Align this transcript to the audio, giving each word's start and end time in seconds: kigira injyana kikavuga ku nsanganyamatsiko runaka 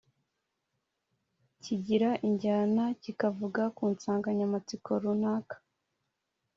kigira 1.63 2.09
injyana 2.27 2.83
kikavuga 3.01 3.63
ku 3.77 3.83
nsanganyamatsiko 3.93 4.89
runaka 5.01 5.55